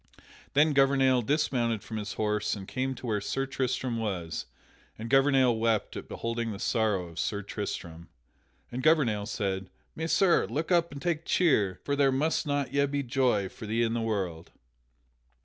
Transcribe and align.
Then 0.53 0.73
Gouvernail 0.73 1.21
dismounted 1.21 1.83
from 1.83 1.97
his 1.97 2.13
horse 2.13 2.55
and 2.55 2.67
came 2.67 2.95
to 2.95 3.05
where 3.05 3.21
Sir 3.21 3.45
Tristram 3.45 3.99
was, 3.99 4.47
and 4.97 5.11
Gouvernail 5.11 5.55
wept 5.55 5.95
at 5.95 6.07
beholding 6.09 6.51
the 6.51 6.57
sorrow 6.57 7.09
of 7.09 7.19
Sir 7.19 7.43
Tristram. 7.43 8.09
And 8.71 8.81
Gouvernail 8.81 9.27
said: 9.27 9.69
"Messire, 9.95 10.47
look 10.47 10.71
up 10.71 10.91
and 10.91 10.99
take 10.99 11.23
cheer, 11.25 11.79
for 11.83 11.95
there 11.95 12.11
must 12.11 12.47
yet 12.47 12.89
be 12.89 13.03
joy 13.03 13.47
for 13.47 13.67
thee 13.67 13.83
in 13.83 13.93
the 13.93 14.01
world." 14.01 14.49